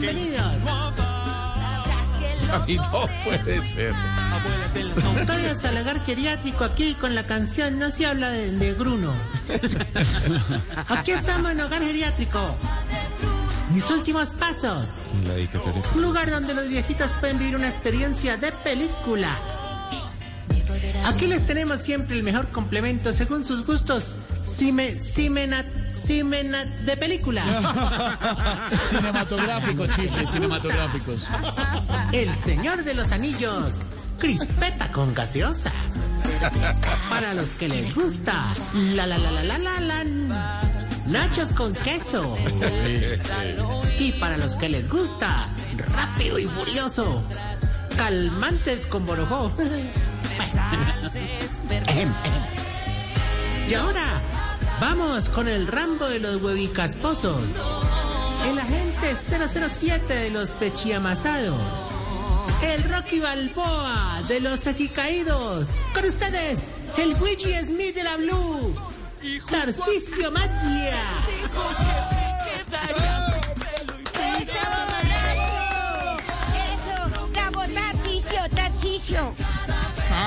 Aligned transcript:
Bienvenidos. 0.00 0.46
Ay, 2.52 2.76
no 2.76 3.08
puede 3.22 3.66
ser. 3.66 3.94
Todos 5.26 5.64
al 5.64 5.76
hogar 5.76 6.04
geriátrico 6.04 6.64
aquí 6.64 6.94
con 6.94 7.14
la 7.14 7.26
canción 7.26 7.78
No 7.78 7.90
se 7.90 8.06
habla 8.06 8.30
de, 8.30 8.50
de 8.50 8.72
Bruno. 8.72 9.12
Aquí 10.88 11.10
estamos 11.12 11.52
en 11.52 11.60
hogar 11.60 11.82
geriátrico. 11.82 12.56
Mis 13.74 13.90
últimos 13.90 14.30
pasos. 14.30 15.06
Un 15.94 16.02
lugar 16.02 16.30
donde 16.30 16.54
los 16.54 16.68
viejitos 16.68 17.12
pueden 17.20 17.38
vivir 17.38 17.56
una 17.56 17.68
experiencia 17.68 18.38
de 18.38 18.52
película. 18.52 19.38
Aquí 21.04 21.26
les 21.26 21.46
tenemos 21.46 21.80
siempre 21.82 22.16
el 22.16 22.22
mejor 22.22 22.48
complemento 22.48 23.12
según 23.12 23.44
sus 23.44 23.66
gustos. 23.66 24.16
Cime, 24.50 25.00
cimenat, 25.00 25.66
cimenat 25.94 26.66
de 26.84 26.96
película. 26.96 27.42
Cinematográficos, 28.90 29.88
chifles 29.94 30.30
cinematográficos. 30.30 31.28
El 32.12 32.34
Señor 32.34 32.82
de 32.82 32.94
los 32.94 33.12
Anillos. 33.12 33.86
Crispeta 34.18 34.90
con 34.92 35.14
gaseosa. 35.14 35.70
Para 37.08 37.32
los 37.34 37.48
que 37.50 37.68
les 37.68 37.94
gusta. 37.94 38.52
La 38.74 39.06
la 39.06 39.18
la 39.18 39.30
la 39.30 39.42
la 39.42 39.58
la 39.58 39.80
la. 39.80 40.60
Nachos 41.06 41.52
con 41.52 41.72
queso. 41.74 42.36
Y 43.98 44.12
para 44.12 44.36
los 44.36 44.56
que 44.56 44.68
les 44.68 44.88
gusta. 44.88 45.48
Rápido 45.94 46.38
y 46.38 46.46
furioso. 46.46 47.22
Calmantes 47.96 48.86
con 48.86 49.06
borojó. 49.06 49.50
Y 53.70 53.74
ahora, 53.74 54.20
vamos 54.80 55.28
con 55.28 55.46
el 55.48 55.66
Rambo 55.66 56.06
de 56.06 56.18
los 56.18 56.42
huevicasposos. 56.42 57.44
El 58.48 58.58
agente 58.58 59.14
007 59.14 60.14
de 60.14 60.30
los 60.30 60.50
pechiamasados. 60.50 61.60
El 62.62 62.82
Rocky 62.84 63.20
Balboa 63.20 64.22
de 64.28 64.40
los 64.40 64.66
ajicaídos. 64.66 65.82
Con 65.94 66.04
ustedes, 66.04 66.60
el 66.98 67.10
Luigi 67.18 67.54
Smith 67.64 67.94
de 67.94 68.02
la 68.02 68.16
Blue. 68.16 68.74
Tarcisio 69.50 70.30
Magia. 70.30 71.02
Eso, 74.40 74.56
Eso, 76.72 77.28
bravo, 77.32 77.62
Tarcicio, 77.74 78.40
Tarcicio. 78.54 79.34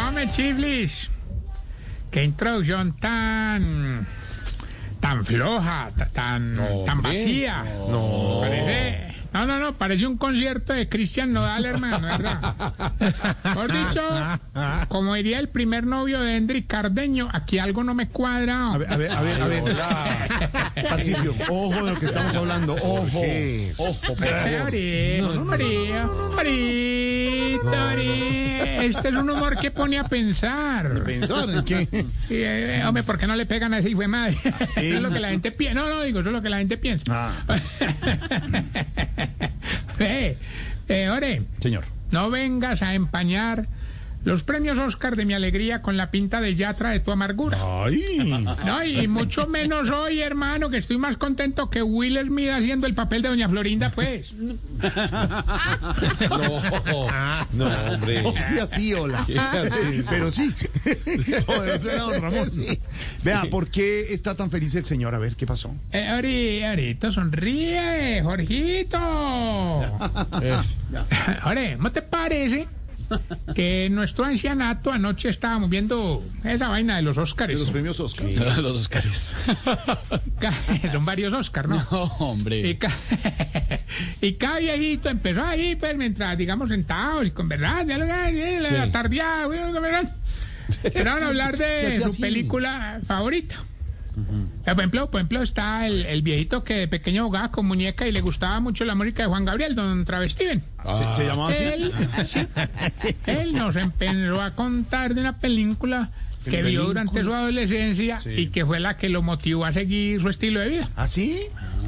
Hombre, 0.08 0.30
chiflis. 0.30 1.10
Qué 2.12 2.24
introducción 2.24 2.94
tan. 3.00 4.08
Tan 5.04 5.26
floja, 5.26 5.92
ta- 5.98 6.08
tan, 6.14 6.56
tan 6.86 7.02
vacía. 7.02 7.66
No. 7.90 8.40
Parece. 8.40 9.03
No, 9.34 9.48
no, 9.48 9.60
no, 9.60 9.74
parece 9.74 10.06
un 10.06 10.18
concierto 10.18 10.74
de 10.74 10.88
Cristian 10.88 11.34
Nodal, 11.34 11.66
hermano, 11.66 12.02
¿verdad? 12.02 12.56
Por 13.54 13.72
dicho, 13.72 14.08
como 14.90 15.16
diría 15.16 15.40
el 15.40 15.50
primer 15.50 15.86
novio 15.86 16.22
de 16.22 16.38
Hendrik 16.38 16.68
Cardeño, 16.68 17.30
aquí 17.32 17.58
algo 17.58 17.84
no 17.84 17.96
me 17.96 18.10
cuadra. 18.10 18.68
A 18.68 18.78
ver, 18.78 18.92
a 18.92 18.98
ver, 18.98 19.12
a 19.12 19.20
ver, 19.22 19.42
a 19.42 19.48
ver. 19.48 19.64
Ojo 21.50 21.84
de 21.84 21.92
lo 21.92 22.00
que 22.00 22.06
estamos 22.06 22.36
hablando. 22.36 22.76
Ojo. 22.76 23.22
Ojo. 23.80 24.16
Este 28.84 29.08
es 29.08 29.14
un 29.16 29.30
humor 29.30 29.58
que 29.58 29.72
pone 29.72 29.98
a 29.98 30.04
pensar. 30.04 31.04
¿Pensar 31.06 31.50
en 31.50 31.64
qué? 31.64 31.88
Sí, 32.28 32.36
eh, 32.44 32.84
hombre, 32.86 33.04
¿por 33.04 33.18
qué 33.18 33.28
no 33.28 33.36
le 33.36 33.46
pegan 33.46 33.74
a 33.74 33.80
ese 33.80 33.90
hijo 33.90 34.02
de 34.02 34.08
madre? 34.10 34.38
Eso 34.76 34.98
es 34.98 35.02
lo 35.02 35.10
que 35.10 35.20
la 35.22 35.30
gente 35.30 35.52
piensa. 35.52 35.80
No, 35.80 35.90
no, 35.90 36.04
digo, 36.04 36.20
eso 36.20 36.30
es 36.30 36.34
lo 36.34 36.42
que 36.42 36.50
la 36.50 36.58
gente 36.58 36.78
piensa. 36.78 37.04
Ah, 37.08 37.34
eh, 40.00 40.38
eh, 40.88 41.10
ore, 41.10 41.44
señor. 41.62 41.84
no 42.12 42.30
vengas 42.30 42.82
a 42.82 42.94
empañar 42.94 43.68
los 44.24 44.44
premios 44.44 44.78
Oscar 44.78 45.16
de 45.16 45.26
mi 45.26 45.34
alegría 45.34 45.82
con 45.82 45.98
la 45.98 46.12
pinta 46.12 46.42
de 46.42 46.56
Yatra 46.56 46.92
de 46.92 47.00
tu 47.00 47.12
amargura. 47.12 47.58
Ay. 47.62 48.04
No, 48.66 48.84
y 48.84 49.08
mucho 49.08 49.48
menos 49.48 49.90
hoy, 49.90 50.22
hermano, 50.22 50.70
que 50.70 50.78
estoy 50.78 50.98
más 50.98 51.18
contento 51.18 51.70
que 51.70 51.82
Will 51.82 52.20
Smith 52.26 52.50
haciendo 52.50 52.88
el 52.88 52.94
papel 52.94 53.22
de 53.22 53.30
Doña 53.30 53.50
Florinda, 53.50 53.90
pues. 53.90 54.34
No, 57.54 57.54
no, 57.54 57.92
hombre. 57.92 58.24
Sí, 58.42 58.60
así, 58.60 58.94
hola. 58.94 59.26
Sí, 59.26 59.36
pero 60.10 60.32
sí. 60.32 60.54
Joder, 61.46 61.82
suena 61.82 62.04
don 62.04 62.22
Ramón. 62.22 62.50
Vea, 63.24 63.44
¿por 63.50 63.68
qué 63.68 64.14
está 64.14 64.36
tan 64.36 64.50
feliz 64.50 64.74
el 64.76 64.86
señor? 64.86 65.14
A 65.16 65.20
ver, 65.20 65.36
¿qué 65.36 65.46
pasó? 65.46 65.76
Eh, 65.92 66.08
ahorita, 66.08 66.70
ahorita, 66.70 67.12
sonríe, 67.12 68.22
Jorgito. 68.24 68.98
Ore, 71.46 71.78
¿no 71.78 71.92
te 71.92 72.02
parece 72.02 72.68
que 73.56 73.86
en 73.86 73.96
nuestro 73.96 74.26
ancianato 74.26 74.92
anoche 74.92 75.30
estábamos 75.30 75.70
viendo 75.70 76.24
esa 76.44 76.68
vaina 76.70 76.96
de 76.98 77.02
los 77.04 77.18
Óscares? 77.18 77.60
Los 77.60 77.70
premios 77.72 78.00
Oscar. 78.00 78.30
Los 78.58 78.82
Oscars. 78.82 79.36
Ca- 80.40 80.54
Son 80.92 81.06
varios 81.06 81.34
Óscar, 81.34 81.68
¿no? 81.68 81.76
No, 81.92 82.06
Y, 82.06 82.24
hombre. 82.24 82.78
ca- 82.78 82.92
y 84.22 84.34
cada 84.34 84.60
viejito 84.60 85.10
empezó 85.10 85.44
ahí, 85.44 85.76
pues, 85.76 85.96
mientras, 85.98 86.38
digamos, 86.38 86.70
sentados 86.70 87.26
y 87.28 87.32
con 87.32 87.48
verdad, 87.48 87.86
ya 87.86 87.98
lo 87.98 88.06
que 88.06 88.60
la 88.62 88.92
tardeada, 88.92 89.48
bueno, 89.48 89.72
con 89.72 89.82
verdad. 89.82 90.16
A 91.06 91.28
hablar 91.28 91.58
¿Qué 91.58 91.64
de 91.64 92.02
su 92.02 92.10
así? 92.10 92.22
película 92.22 93.00
favorita. 93.06 93.56
Por 94.66 94.80
ejemplo, 94.80 95.10
por 95.10 95.20
ejemplo, 95.20 95.42
está 95.42 95.88
el, 95.88 96.06
el 96.06 96.22
viejito 96.22 96.64
que 96.64 96.76
de 96.76 96.88
pequeño 96.88 97.26
jugaba 97.26 97.52
con 97.52 97.66
muñeca 97.66 98.08
y 98.08 98.12
le 98.12 98.22
gustaba 98.22 98.60
mucho 98.60 98.86
la 98.86 98.96
música 98.96 99.24
de 99.24 99.30
Juan 99.30 99.46
Gabriel, 99.46 99.76
don 99.76 100.06
Travestiven. 100.06 100.64
¿Se, 100.84 101.22
se 101.22 101.28
llamaba 101.28 101.50
así? 101.52 101.64
Él, 101.64 101.92
sí, 102.26 102.40
él 103.26 103.54
nos 103.54 103.76
empezó 103.76 104.42
a 104.42 104.52
contar 104.52 105.16
de 105.16 105.22
una 105.22 105.38
película 105.40 106.10
que 106.50 106.62
vio 106.62 106.84
durante 106.84 107.24
su 107.24 107.34
adolescencia 107.34 108.20
Sí. 108.22 108.30
y 108.32 108.48
que 108.48 108.66
fue 108.66 108.80
la 108.80 108.98
que 108.98 109.08
lo 109.10 109.22
motivó 109.22 109.66
a 109.66 109.72
seguir 109.74 110.22
su 110.22 110.30
estilo 110.30 110.60
de 110.60 110.70
vida. 110.70 110.90
¿Ah, 110.96 111.08
sí? 111.08 111.40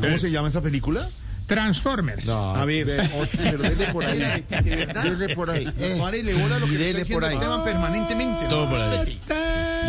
¿Cómo 0.01 0.17
se 0.17 0.31
llama 0.31 0.47
esa 0.47 0.61
película? 0.61 1.07
Transformers. 1.45 2.27
A 2.29 2.65
ver, 2.65 2.87
Pero 3.37 3.57
dele 3.59 3.85
por 3.93 4.03
ahí. 4.05 4.43
Dele 4.49 5.35
por 5.35 5.51
ahí. 5.51 5.67
Eh, 5.77 5.97
Párele 5.99 6.33
bola 6.33 6.57
lo 6.57 6.65
que 6.65 6.73
y 6.73 6.77
le 6.77 7.01
está 7.01 7.13
por 7.13 7.23
ahí. 7.25 7.33
Esteban 7.35 7.63
permanentemente. 7.63 8.43
¿no? 8.45 8.49
Todo 8.49 8.69
por 8.69 8.79
ahí. 8.81 9.19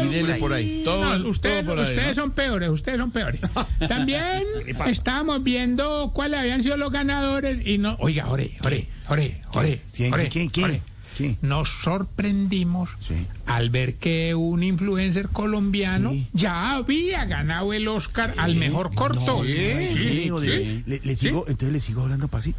Y 0.05 0.09
dele 0.09 0.34
por 0.34 0.53
ahí. 0.53 0.83
Todo, 0.84 1.19
No, 1.19 1.29
ustedes, 1.29 1.65
todo 1.65 1.75
por 1.77 1.84
ahí, 1.84 1.91
ustedes 1.95 2.17
¿no? 2.17 2.23
son 2.23 2.31
peores, 2.33 2.69
ustedes 2.71 2.99
son 2.99 3.11
peores. 3.11 3.41
También 3.89 4.43
estábamos 4.87 5.43
viendo 5.43 6.11
cuáles 6.15 6.41
habían 6.41 6.62
sido 6.62 6.77
los 6.77 6.93
ganadores 6.93 7.67
y 7.67 7.79
no, 7.79 7.97
oiga, 8.01 8.29
ore, 8.31 8.53
ore, 8.65 8.87
ore, 9.09 9.41
ore, 9.55 9.81
¿Quién? 9.95 10.12
ore, 10.12 10.29
¿Quién? 10.29 10.49
¿Quién? 10.49 10.83
¿Quién? 11.16 11.38
Nos 11.43 11.69
sorprendimos 11.82 12.91
Sí. 13.00 13.27
al 13.47 13.71
ver 13.71 13.94
que 13.97 14.34
un 14.34 14.62
influencer 14.62 15.28
colombiano 15.28 16.10
Sí. 16.10 16.27
ya 16.32 16.72
había 16.77 17.25
ganado 17.25 17.72
el 17.72 17.88
Oscar 17.88 18.34
al 18.37 18.56
mejor 18.56 18.94
corto. 18.94 19.43
Sí, 19.44 19.53
Digo, 19.53 20.41
de- 20.41 20.56
sí. 20.59 20.82
le, 20.87 21.00
le 21.03 21.16
sigo, 21.16 21.44
entonces 21.49 21.72
le 21.72 21.81
sigo 21.81 22.03
hablando 22.03 22.29
para 22.29 22.41
así. 22.41 22.55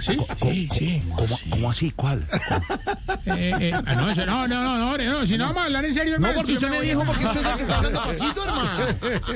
Sí, 0.00 0.18
sí, 0.42 0.68
sí. 0.76 1.02
¿Cómo, 1.50 1.70
así? 1.70 1.90
¿Cuál? 1.92 2.26
Eh, 3.26 3.52
eh, 3.58 3.72
ah, 3.86 3.94
no, 3.94 4.10
eso- 4.10 4.26
no, 4.26 4.46
no, 4.46 4.62
no, 4.62 4.98
no, 4.98 4.98
no, 5.20 5.26
si 5.26 5.38
no 5.38 5.46
vamos 5.46 5.62
a 5.62 5.64
hablar 5.64 5.84
en 5.86 5.94
serio, 5.94 6.10
No, 6.18 6.26
hermano, 6.26 6.34
porque 6.34 6.52
yo 6.52 6.58
usted 6.58 6.70
me 6.70 6.80
dijo, 6.82 7.04
porque 7.06 7.24
usted 7.24 7.40
es 7.40 7.46
el 7.46 7.56
que 7.56 7.62
está 7.62 7.76
hablando 7.78 8.02
pasito, 8.04 8.44
hermano. 8.44 8.86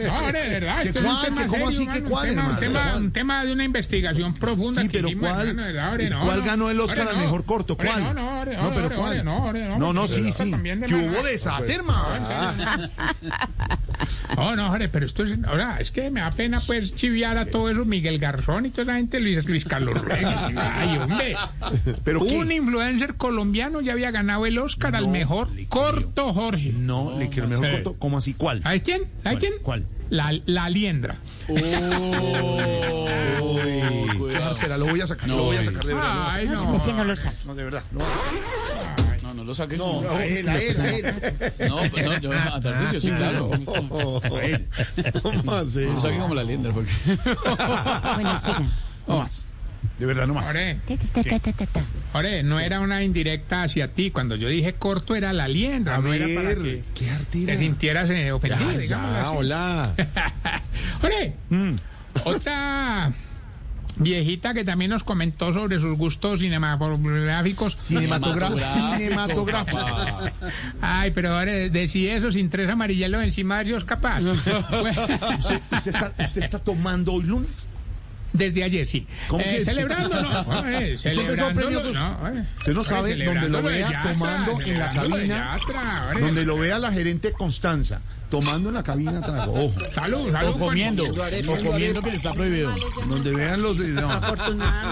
No, 0.04 0.18
hombre, 0.18 0.40
de 0.42 0.48
verdad, 0.50 0.82
¿Que 0.82 0.88
esto 0.88 0.98
es 0.98 1.04
un 1.06 1.22
tema 1.22 1.40
¿Que 1.42 1.46
cómo 1.48 1.68
así? 1.68 1.82
hermano, 1.84 2.02
¿Que 2.04 2.08
cuál, 2.10 2.96
un 2.98 3.12
tema, 3.12 3.44
de 3.46 3.52
una 3.52 3.64
investigación 3.64 4.34
profunda 4.34 4.82
Sí, 4.82 4.88
que 4.88 4.98
pero 4.98 5.08
hicimos, 5.08 5.30
¿cuál? 5.30 5.56
no, 5.56 5.62
¿Cuál 6.22 6.38
no. 6.40 6.44
ganó 6.44 6.68
el 6.70 6.80
Oscar 6.80 7.08
al 7.08 7.14
no. 7.16 7.22
mejor 7.22 7.44
corto? 7.46 7.76
¿Cuál? 7.78 8.02
No, 8.02 8.12
no, 8.14 8.44
No, 8.56 8.70
pero 8.74 8.90
¿cuál? 8.96 9.24
No, 9.24 9.36
hombre, 9.44 9.78
No, 9.78 9.92
no, 9.92 10.08
sí, 10.08 10.32
sí. 10.32 10.50
también 10.50 10.80
de 10.80 10.86
¿Qué 10.86 10.94
verdad. 10.94 11.10
hubo 11.12 11.22
de 11.24 11.30
desate, 11.32 11.74
hermano? 11.74 12.88
No, 14.36 14.54
no, 14.56 14.66
hombre, 14.68 14.88
pero 14.88 15.06
esto 15.06 15.24
es, 15.24 15.36
ahora, 15.44 15.78
es 15.80 15.90
que 15.90 16.10
me 16.10 16.20
da 16.20 16.30
pena, 16.30 16.60
pues, 16.66 16.94
chiviar 16.94 17.36
a 17.38 17.46
todo 17.46 17.70
eso, 17.70 17.84
Miguel 17.84 18.18
Garzón 18.18 18.66
y 18.66 18.70
toda 18.70 18.84
la 18.92 18.94
gente, 18.94 19.18
Luis, 19.20 19.44
Luis 19.46 19.64
Carlos 19.64 20.00
Reyes. 20.04 20.28
Ay, 20.56 20.96
hombre. 20.98 21.36
¿Pero 22.04 22.20
Un 22.20 22.52
influencer 22.52 23.14
colombiano 23.14 23.80
ya 23.80 23.92
había 23.92 24.10
ganado 24.10 24.46
el 24.46 24.58
Oscar 24.58 24.94
al 24.94 25.08
mejor 25.08 25.48
corto, 25.68 26.32
Jorge. 26.32 26.72
No, 26.76 27.18
le 27.18 27.28
quiero 27.28 27.44
el 27.44 27.50
mejor 27.58 27.70
corto. 27.82 27.96
¿Cómo 27.98 28.18
así? 28.18 28.34
¿Cuál? 28.34 28.62
¿Sabes 28.62 28.82
quién? 28.82 29.02
¿Sabes 29.24 29.38
quién? 29.40 29.54
¿Cuál? 29.62 29.84
La, 30.10 30.32
la 30.46 30.70
liendra. 30.70 31.16
Uy, 31.48 31.60
espera, 34.58 34.76
lo 34.78 34.86
voy 34.86 35.00
a 35.00 35.06
sacar, 35.06 35.28
lo 35.28 35.42
voy 35.44 35.56
a 35.56 35.64
sacar 35.64 35.84
de 35.84 35.94
verdad. 35.94 36.28
Ay, 36.30 36.46
no. 36.46 36.74
Ese 36.76 36.92
no 36.92 37.04
lo 37.04 37.16
sabe. 37.16 37.36
No, 37.46 37.54
de 37.54 37.64
verdad. 37.64 37.82
No, 37.92 38.00
No, 39.22 39.34
no 39.34 39.44
lo 39.44 39.54
saques. 39.54 39.78
no, 39.78 40.00
a 40.00 40.24
él, 40.24 40.48
a 40.48 40.58
él, 40.60 40.80
a 40.80 40.88
él. 40.90 41.04
No, 41.68 41.78
pues 41.90 42.04
no, 42.06 42.18
yo 42.20 42.32
a 42.32 42.60
Tarcisio, 42.60 43.00
sí, 43.00 43.10
claro. 43.10 43.50
¿Cómo 45.22 45.52
Lo 45.52 45.60
eso? 45.62 46.00
saque 46.00 46.18
como 46.18 46.34
la 46.34 46.42
liendra, 46.44 46.72
porque... 46.72 46.90
Bueno, 48.14 48.38
sigan. 48.40 48.70
No 49.06 49.18
más. 49.18 49.44
De 49.98 50.06
verdad, 50.06 50.26
no 50.26 50.34
más. 50.34 50.54
Ore, 52.12 52.42
no 52.42 52.58
era 52.58 52.80
una 52.80 53.02
indirecta 53.02 53.62
hacia 53.64 53.88
ti. 53.92 54.10
Cuando 54.10 54.34
yo 54.36 54.48
dije 54.48 54.74
corto 54.74 55.14
era 55.14 55.32
la 55.32 55.46
liendra, 55.48 55.96
A 55.96 55.98
no 55.98 56.12
era 56.12 56.26
para 56.34 56.48
ver, 56.48 56.58
que 56.58 56.82
qué 56.94 57.10
artera. 57.10 57.52
te 57.52 57.58
sintieras 57.58 58.10
eh, 58.10 58.32
ofendido, 58.32 58.72
Ya, 58.80 58.84
ya, 58.86 59.20
así. 59.28 59.36
hola. 59.36 59.94
Ore, 61.02 61.34
Mm. 61.50 61.74
Viejita 63.98 64.54
que 64.54 64.64
también 64.64 64.90
nos 64.90 65.04
comentó 65.04 65.52
sobre 65.52 65.80
sus 65.80 65.96
gustos 65.96 66.40
cinematográficos. 66.40 67.74
Cinematográfico. 67.74 68.60
Cinematográfico. 68.96 69.78
papá. 69.78 70.32
Ay, 70.80 71.10
pero 71.14 71.36
ahora 71.36 71.52
de 71.52 71.88
si 71.88 72.08
eso 72.08 72.32
sin 72.32 72.50
tres 72.50 72.68
amarillos 72.68 73.22
encima 73.22 73.62
Dios 73.64 73.84
capaz. 73.84 74.20
Bueno, 74.78 75.02
¿Usted, 75.38 75.60
usted 75.72 75.94
está, 75.94 76.14
¿Usted 76.18 76.42
está 76.42 76.58
tomando 76.58 77.12
hoy 77.12 77.24
lunes? 77.24 77.66
Desde 78.32 78.62
ayer, 78.62 78.86
sí. 78.86 79.06
¿Cómo 79.28 79.42
Eh, 79.42 79.56
que? 79.58 79.64
celebrando, 79.64 80.20
no. 80.22 80.28
Empezó 80.68 81.08
a 81.08 81.12
celebrando, 81.14 81.60
premios- 81.62 81.92
no. 81.92 82.18
Usted 82.58 82.72
no 82.74 82.84
sabe 82.84 83.24
donde 83.24 83.48
lo 83.48 83.62
vea 83.62 83.90
Yatra, 83.90 84.12
tomando 84.12 84.60
en 84.60 84.78
la 84.78 84.88
cabina, 84.90 85.56
Yatra, 85.58 86.10
donde 86.20 86.44
lo 86.44 86.58
vea 86.58 86.78
la 86.78 86.92
gerente 86.92 87.32
Constanza, 87.32 88.00
tomando 88.30 88.68
en 88.68 88.74
la 88.74 88.84
cabina 88.84 89.20
trago. 89.22 89.64
Ojo. 89.64 89.80
Salud, 89.94 90.30
salud. 90.30 90.52
O 90.54 90.58
comiendo, 90.58 91.04
o 91.04 91.62
comiendo 91.64 92.02
que 92.02 92.10
le 92.10 92.16
está 92.16 92.34
prohibido. 92.34 92.74
Donde 93.06 93.34
vean 93.34 93.62
los 93.62 93.76
no. 93.78 94.20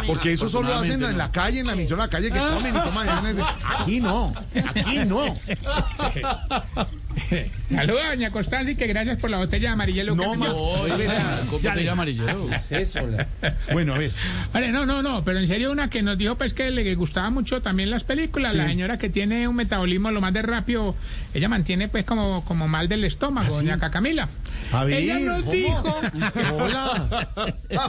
Porque 0.07 0.33
eso 0.33 0.49
solo 0.49 0.69
lo 0.69 0.75
hacen 0.77 1.03
en 1.05 1.19
la 1.19 1.31
calle, 1.31 1.61
en 1.61 1.67
la 1.67 1.73
emisora 1.75 2.05
de 2.05 2.07
la 2.07 2.11
calle, 2.11 2.31
que 2.31 2.39
comen 2.39 2.75
y 2.75 2.79
toman. 2.79 3.09
Aquí 3.79 4.01
no, 4.01 4.33
aquí 4.75 4.99
no. 5.07 5.39
Salud 7.75 7.99
a 7.99 8.09
doña 8.11 8.31
Constanza 8.31 8.71
y 8.71 8.77
que 8.77 8.87
gracias 8.87 9.19
por 9.19 9.31
la 9.31 9.39
botella 9.39 9.69
de 9.69 9.73
amarillelo. 9.73 10.15
No, 10.15 10.33
que 10.33 10.39
ma- 10.39 10.47
me 10.49 10.53
dio. 10.55 10.57
Oye, 10.59 11.09
¿cómo 11.51 11.61
Ya 11.63 11.73
te 11.73 11.79
le- 11.81 11.85
llama 11.85 11.93
amarillero? 12.03 12.49
Bueno, 13.73 13.95
a 13.95 13.99
ver. 13.99 14.13
Vale, 14.53 14.73
no, 14.73 14.87
no, 14.87 15.03
no, 15.03 15.25
pero 15.25 15.39
en 15.39 15.49
serio 15.49 15.73
una 15.73 15.91
que 15.91 16.03
nos 16.03 16.17
dijo 16.19 16.37
pues 16.37 16.55
que 16.55 16.71
le 16.71 16.95
gustaba 16.95 17.31
mucho 17.31 17.61
también 17.63 17.91
las 17.91 18.05
películas, 18.05 18.55
la 18.55 18.65
señora 18.69 18.99
que 18.99 19.09
tiene 19.09 19.49
un 19.49 19.57
metabolismo 19.57 20.11
lo 20.11 20.21
más 20.21 20.33
de 20.33 20.43
rápido, 20.43 20.95
ella 21.35 21.49
mantiene 21.49 21.89
pues 21.89 22.05
como, 22.05 22.45
como 22.45 22.69
mal 22.69 22.89
del 22.89 23.05
estómago, 23.05 23.55
doña 23.55 23.79
Cacamila. 23.79 24.29
Ella 24.89 25.19
nos 25.21 25.41
¿cómo? 25.45 25.53
dijo, 25.53 26.01
Hola. 26.55 27.29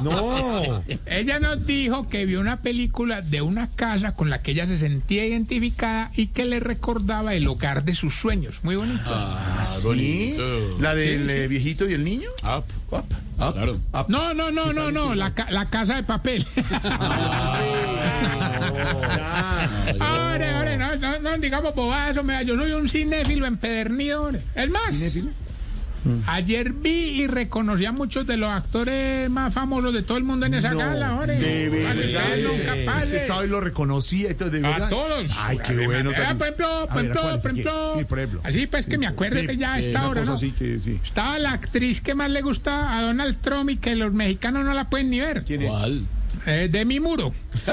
No. 0.03 0.83
ella 1.05 1.39
nos 1.39 1.65
dijo 1.65 2.07
que 2.07 2.25
vio 2.25 2.39
una 2.39 2.57
película 2.57 3.21
de 3.21 3.41
una 3.41 3.67
casa 3.67 4.13
con 4.15 4.29
la 4.29 4.41
que 4.41 4.51
ella 4.51 4.67
se 4.67 4.77
sentía 4.77 5.25
identificada 5.25 6.11
y 6.15 6.27
que 6.27 6.45
le 6.45 6.59
recordaba 6.59 7.33
el 7.33 7.47
hogar 7.47 7.83
de 7.83 7.95
sus 7.95 8.15
sueños. 8.15 8.59
Muy 8.63 8.75
bonito. 8.75 9.01
Ah, 9.07 9.65
¿Sí? 9.69 9.85
bonito. 9.85 10.77
¿La 10.79 10.93
del 10.95 11.29
eh, 11.29 11.47
viejito 11.47 11.89
y 11.89 11.93
el 11.93 12.03
niño? 12.03 12.29
Up. 12.43 12.63
Up. 12.91 13.05
Claro. 13.53 13.77
No, 14.07 14.33
no, 14.33 14.51
no, 14.51 14.73
no, 14.73 14.89
no, 14.91 15.13
la, 15.13 15.33
ca- 15.33 15.51
la 15.51 15.65
casa 15.65 15.95
de 15.95 16.03
papel. 16.03 16.45
Ahora, 19.99 20.57
ahora, 20.59 20.77
no, 20.77 20.95
no, 20.95 21.19
no, 21.19 21.37
digamos 21.37 21.73
bobadas, 21.75 22.15
yo 22.45 22.55
soy 22.55 22.71
un 22.71 22.89
cinéfilo 22.89 23.45
empedernido. 23.45 24.31
Es 24.55 24.69
más, 24.69 24.95
¿Cinéfilo? 24.97 25.31
Ayer 26.25 26.73
vi 26.73 27.21
y 27.21 27.27
reconocí 27.27 27.85
a 27.85 27.91
muchos 27.91 28.27
de 28.27 28.37
los 28.37 28.49
actores 28.49 29.29
más 29.29 29.53
famosos 29.53 29.93
de 29.93 30.01
todo 30.03 30.17
el 30.17 30.23
mundo 30.23 30.45
en 30.45 30.53
esa 30.55 30.73
gala, 30.73 31.15
hombre. 31.15 31.37
De 31.37 31.69
verdad. 31.69 31.95
Usted 33.03 33.15
estaba 33.15 33.45
y 33.45 33.49
lo 33.49 33.59
entonces, 34.27 34.61
de 34.61 34.67
A 34.67 34.89
todos. 34.89 35.29
Ay, 35.37 35.59
qué 35.65 35.85
bueno. 35.85 36.11
Por 36.11 36.19
ejemplo, 36.19 36.87
por 36.87 37.01
ver, 37.01 37.19
¿a 37.19 37.35
ejemplo. 37.35 37.93
Sí, 37.97 38.05
por 38.05 38.19
ejemplo. 38.19 38.41
Así 38.43 38.67
pues 38.67 38.85
que 38.85 38.97
me 38.97 39.07
acuerde 39.07 39.41
Sí, 39.41 39.47
que 39.47 39.57
ya 39.57 39.73
a 39.73 39.79
esta 39.79 40.07
hora, 40.07 40.21
cosa 40.21 40.31
¿no? 40.31 40.37
así 40.37 40.51
que 40.51 40.79
sí. 40.79 40.99
Estaba 41.03 41.39
la 41.39 41.51
actriz 41.51 42.01
que 42.01 42.15
más 42.15 42.29
le 42.31 42.41
gusta 42.41 42.97
a 42.97 43.01
Donald 43.01 43.37
Trump 43.41 43.69
y 43.69 43.77
que 43.77 43.95
los 43.95 44.13
mexicanos 44.13 44.65
no 44.65 44.73
la 44.73 44.89
pueden 44.89 45.09
ni 45.09 45.19
ver. 45.19 45.43
¿Quién 45.43 45.63
es? 45.63 45.69
¿Cuál? 45.69 46.01
Eh, 46.47 46.69
de 46.69 46.85
mi 46.85 46.99
muro. 47.01 47.33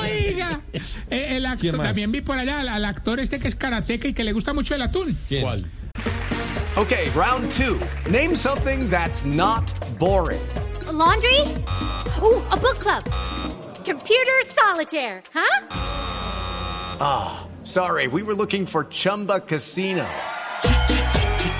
Oiga, 0.00 0.60
eh, 1.08 1.36
el 1.36 1.46
actor, 1.46 1.76
también 1.76 2.10
vi 2.10 2.20
por 2.20 2.36
allá 2.36 2.58
al, 2.60 2.68
al 2.68 2.84
actor 2.84 3.20
este 3.20 3.38
que 3.38 3.46
es 3.46 3.54
karateca 3.54 4.08
y 4.08 4.12
que 4.12 4.24
le 4.24 4.32
gusta 4.32 4.52
mucho 4.52 4.74
el 4.74 4.82
atún. 4.82 5.16
¿Cuál? 5.40 5.64
Okay, 6.76 7.08
round 7.14 7.48
two. 7.52 7.78
Name 8.10 8.34
something 8.34 8.90
that's 8.90 9.24
not 9.24 9.72
boring. 10.00 10.42
A 10.88 10.92
laundry? 10.92 11.40
Ooh, 12.20 12.42
a 12.50 12.56
book 12.56 12.80
club. 12.80 13.04
Computer 13.84 14.42
solitaire, 14.48 15.22
huh? 15.32 15.62
Sorry, 17.62 18.08
we 18.08 18.22
were 18.24 18.34
looking 18.34 18.66
for 18.66 18.84
Chumba 18.84 19.40
Casino. 19.40 20.06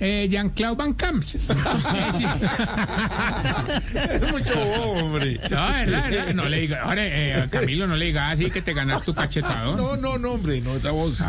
Eh, 0.00 0.28
Jean-Claude 0.30 0.76
Van 0.76 0.96
sí. 1.24 1.38
Es 3.94 4.32
mucho 4.32 4.60
hombre. 4.60 5.40
No, 5.50 5.72
verdad, 5.72 6.10
verdad. 6.10 6.34
No 6.34 6.48
le 6.48 6.60
diga, 6.60 6.82
ahora, 6.82 7.02
eh, 7.04 7.48
Camilo, 7.50 7.88
no 7.88 7.96
le 7.96 8.06
digas 8.06 8.34
así 8.34 8.48
que 8.50 8.62
te 8.62 8.74
ganas 8.74 9.02
tu 9.02 9.12
cachetado. 9.12 9.76
No, 9.76 9.96
no, 9.96 10.16
no, 10.18 10.32
hombre, 10.32 10.60
no, 10.60 10.76
esa 10.76 10.92
voz. 10.92 11.20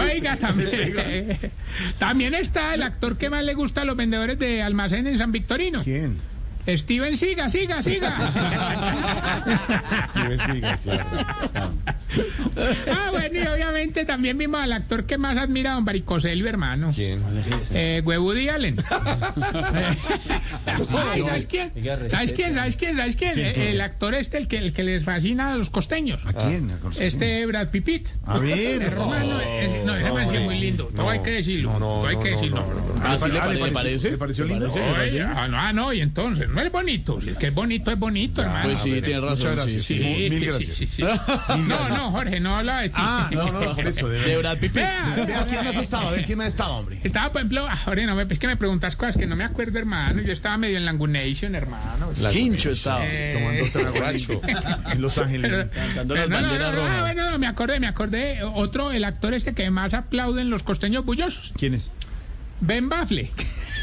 Oiga, 0.00 0.36
también, 0.36 1.38
también 1.98 2.34
está 2.34 2.74
el 2.74 2.82
actor 2.82 3.18
que 3.18 3.28
más 3.28 3.44
le 3.44 3.52
gusta 3.52 3.82
a 3.82 3.84
los 3.84 3.96
vendedores 3.96 4.38
de 4.38 4.62
almacén 4.62 5.06
en 5.06 5.18
San 5.18 5.30
Victorino. 5.32 5.82
¿Quién? 5.84 6.16
Steven, 6.66 7.16
siga, 7.16 7.48
siga, 7.48 7.82
siga. 7.82 8.32
Sí, 10.14 10.52
siga, 10.52 10.76
claro. 10.78 11.06
Ah, 12.92 13.08
bueno, 13.12 13.40
y 13.42 13.46
obviamente 13.46 14.04
también 14.04 14.38
vimos 14.38 14.60
al 14.60 14.72
actor 14.72 15.04
que 15.04 15.18
más 15.18 15.36
admira 15.36 15.72
a 15.72 15.74
don 15.74 15.84
Baricoselio, 15.84 16.48
hermano. 16.48 16.90
¿Quién? 16.94 17.22
Eh, 17.74 18.02
Woody 18.04 18.48
Allen. 18.48 18.76
Ay, 20.66 21.22
¿Sabes 21.22 21.46
quién? 21.46 21.72
¿Sabes 22.10 22.32
quién? 22.32 22.54
¿Sabes 22.54 22.76
quién? 22.76 22.96
¿Sabes 22.96 23.16
quién? 23.16 23.38
El 23.38 23.80
actor 23.80 24.14
este, 24.14 24.38
el 24.38 24.48
que, 24.48 24.58
el 24.58 24.72
que 24.72 24.82
les 24.84 25.04
fascina 25.04 25.52
a 25.52 25.56
los 25.56 25.70
costeños. 25.70 26.24
¿A 26.26 26.32
quién? 26.32 26.70
Este 26.98 27.44
Brad 27.46 27.68
Pipit. 27.68 28.08
A 28.26 28.38
ver. 28.38 28.82
Hermano, 28.82 29.40
es- 29.40 29.84
no, 29.84 29.94
ese 29.96 30.30
sí 30.30 30.36
es 30.36 30.42
muy 30.42 30.58
lindo. 30.58 30.90
No, 30.94 31.10
hay 31.10 31.20
que 31.20 31.30
decirlo. 31.30 31.78
No, 31.78 32.06
hay 32.06 32.16
que 32.18 32.30
decirlo. 32.30 32.64
Ah, 33.02 33.16
¿sí 33.18 33.28
le, 33.30 33.38
Ah, 33.38 33.46
¿le 33.48 33.60
le 33.66 33.72
parece? 33.72 34.10
¿Le 34.12 34.18
pareció 34.18 34.44
lindo? 34.44 34.72
Ah, 35.34 35.48
no, 35.48 35.58
ah, 35.58 35.72
no, 35.72 35.92
y 35.92 36.00
entonces, 36.00 36.48
no 36.56 36.62
es 36.62 36.72
bonito. 36.72 37.20
Si 37.20 37.30
es 37.30 37.38
que 37.38 37.48
es 37.48 37.54
bonito, 37.54 37.90
es 37.90 37.98
bonito, 37.98 38.42
hermano. 38.42 38.64
Pues 38.64 38.78
sí, 38.80 39.00
tiene 39.02 39.20
razón. 39.20 39.38
Muchas 39.38 39.54
gracias. 39.56 39.84
sí, 39.84 39.94
Sí, 39.98 40.02
sí. 40.02 40.30
Mil 40.30 40.40
sí, 40.40 40.46
gracias. 40.46 40.76
sí, 40.76 40.86
sí. 40.86 41.02
No, 41.02 41.88
no, 41.90 42.10
Jorge, 42.10 42.40
no 42.40 42.56
habla 42.56 42.80
de 42.80 42.88
ti. 42.88 42.94
Ah, 42.98 43.28
no, 43.32 43.52
no, 43.52 43.60
por 43.74 43.86
eso. 43.86 44.08
De 44.08 44.18
De 44.20 44.36
verdad. 44.36 44.40
Brad 44.52 44.58
Pitt. 44.58 44.72
Vea, 44.72 45.24
Vea, 45.26 45.46
¿quién 45.46 45.64
más 45.64 45.76
estaba? 45.76 46.08
A 46.08 46.12
ver, 46.12 46.24
¿quién 46.24 46.38
más 46.38 46.48
estaba, 46.48 46.70
hombre? 46.76 47.00
Estaba, 47.04 47.30
por 47.30 47.40
ejemplo, 47.42 47.66
ah, 47.68 47.76
Jorge, 47.84 48.06
no, 48.06 48.20
es 48.20 48.38
que 48.38 48.46
me 48.46 48.56
preguntas 48.56 48.96
cosas 48.96 49.16
que 49.16 49.26
no 49.26 49.36
me 49.36 49.44
acuerdo, 49.44 49.78
hermano. 49.78 50.22
Yo 50.22 50.32
estaba 50.32 50.56
medio 50.56 50.78
en 50.78 50.84
Langunation, 50.86 51.54
hermano. 51.54 52.12
Hincho 52.32 52.70
estaba. 52.70 53.00
Eh, 53.04 53.34
Tomando 53.34 53.70
trago 53.70 54.90
en 54.90 55.02
Los 55.02 55.18
Ángeles. 55.18 55.66
Cantando 55.74 56.14
las 56.14 56.28
no, 56.28 56.40
no, 56.40 56.42
banderas 56.42 56.74
no, 56.74 56.80
ah, 56.80 56.84
rojas. 56.86 57.00
bueno, 57.02 57.30
no, 57.30 57.38
me 57.38 57.46
acordé, 57.46 57.80
me 57.80 57.86
acordé. 57.86 58.42
Otro, 58.42 58.92
el 58.92 59.04
actor 59.04 59.34
este 59.34 59.54
que 59.54 59.70
más 59.70 59.92
aplauden 59.94 60.50
los 60.50 60.62
costeños 60.62 61.04
bullosos. 61.04 61.52
¿Quién 61.56 61.74
es? 61.74 61.90
Ben 62.60 62.88
Baffle. 62.88 63.30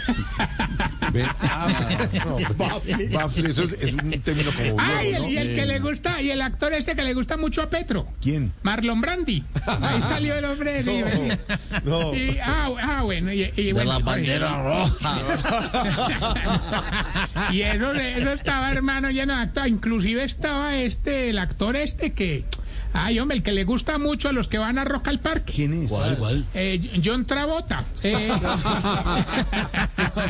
Ven. 1.14 1.26
Ah, 1.42 2.10
no. 2.26 2.38
Baffle, 2.58 3.50
eso 3.50 3.64
es, 3.64 3.74
es 3.74 3.94
un 3.94 4.12
término 4.22 4.52
como 4.52 4.82
el, 5.00 5.26
y 5.30 5.38
el 5.38 5.56
que 5.56 5.66
le 5.66 5.80
gusta, 5.80 6.22
y 6.22 6.32
el 6.32 6.42
actor 6.42 6.74
este 6.74 6.96
que 6.96 7.04
le 7.04 7.14
gusta 7.14 7.38
mucho 7.38 7.62
a 7.62 7.70
Petro. 7.70 8.08
¿Quién? 8.22 8.52
Marlon 8.64 9.00
Brandi. 9.00 9.44
Ahí 9.66 10.02
salió 10.02 10.36
el 10.36 10.44
hombre. 10.46 10.84
No. 11.84 12.16
Y- 12.16 12.38
ah, 12.42 12.70
ah, 12.82 13.02
bueno, 13.04 13.32
y, 13.34 13.52
y 13.56 13.72
bueno, 13.74 14.00
Jorge, 14.04 14.24
y 17.52 17.62
eso, 17.62 17.92
eso 17.94 18.34
estaba, 18.34 18.72
hermano, 18.72 19.10
lleno 19.12 19.36
de 19.36 19.42
actores. 19.42 19.72
Inclusive 19.72 20.24
estaba 20.24 20.76
este, 20.78 21.30
el 21.30 21.38
actor 21.40 21.76
este 21.76 22.14
que... 22.14 22.46
Ay, 22.94 23.20
hombre, 23.20 23.38
el 23.38 23.44
que 23.44 23.52
le 23.52 23.64
gusta 23.64 23.98
mucho 23.98 24.30
a 24.30 24.32
los 24.32 24.48
que 24.48 24.58
van 24.60 24.78
a 24.78 24.86
Rock 24.86 25.08
al 25.08 25.20
Parque. 25.20 25.54
¿Quién 25.54 25.74
es? 25.74 25.90
¿Cuál, 25.90 26.16
cuál? 26.18 26.46
Eh, 26.54 27.00
John 27.04 27.26
Travolta. 27.26 27.84
Eh, 28.04 28.30